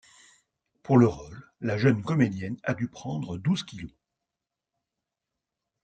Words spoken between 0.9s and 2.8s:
le rôle, la jeune comédienne a